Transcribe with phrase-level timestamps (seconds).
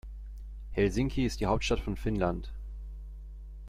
[0.71, 2.51] Helsinki ist die Hauptstadt von Finnland.